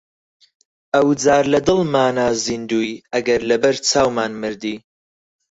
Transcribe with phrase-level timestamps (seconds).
[0.93, 4.75] ئەو جار لە دڵمانا زیندووی ئەگەر لەبەر چاومان مردی!